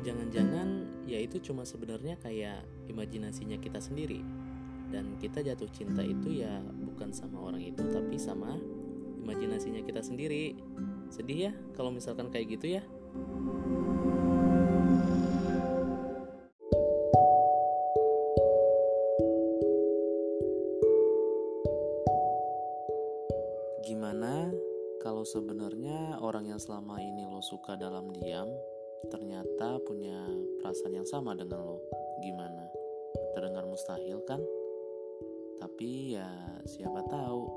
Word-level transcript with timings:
jangan-jangan 0.00 0.68
ya 1.04 1.20
itu 1.20 1.40
cuma 1.44 1.68
sebenarnya 1.68 2.16
kayak 2.20 2.64
imajinasinya 2.88 3.60
kita 3.60 3.78
sendiri. 3.80 4.24
Dan 4.90 5.14
kita 5.22 5.46
jatuh 5.46 5.70
cinta 5.70 6.02
itu 6.02 6.42
ya 6.42 6.58
bukan 6.82 7.14
sama 7.14 7.38
orang 7.38 7.62
itu 7.62 7.78
tapi 7.94 8.18
sama 8.18 8.58
imajinasinya 9.22 9.84
kita 9.86 10.02
sendiri. 10.02 10.58
Sedih 11.12 11.50
ya 11.50 11.52
kalau 11.76 11.94
misalkan 11.94 12.32
kayak 12.32 12.58
gitu 12.58 12.80
ya. 12.80 12.82
Gimana 23.86 24.50
kalau 25.02 25.22
sebenarnya 25.26 26.18
orang 26.18 26.50
yang 26.50 26.60
selama 26.62 26.98
ini 26.98 27.26
lo 27.26 27.42
suka 27.42 27.74
dalam 27.74 28.10
diam 28.14 28.50
ternyata 29.08 29.80
punya 29.82 30.28
perasaan 30.60 31.00
yang 31.00 31.08
sama 31.08 31.32
dengan 31.32 31.64
lo? 31.64 31.80
Gimana? 32.20 32.68
Terdengar 33.32 33.64
mustahil 33.64 34.20
kan? 34.28 34.42
Tapi 35.56 36.14
ya 36.20 36.28
siapa 36.68 37.00
tahu. 37.08 37.49